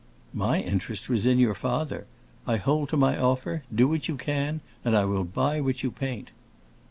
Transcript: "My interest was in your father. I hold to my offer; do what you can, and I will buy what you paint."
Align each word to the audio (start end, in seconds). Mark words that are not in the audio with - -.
"My 0.33 0.59
interest 0.61 1.09
was 1.09 1.27
in 1.27 1.37
your 1.37 1.53
father. 1.53 2.07
I 2.47 2.55
hold 2.55 2.89
to 2.89 2.97
my 2.97 3.15
offer; 3.19 3.61
do 3.75 3.87
what 3.87 4.07
you 4.07 4.15
can, 4.15 4.61
and 4.83 4.97
I 4.97 5.05
will 5.05 5.23
buy 5.23 5.61
what 5.61 5.83
you 5.83 5.91
paint." 5.91 6.31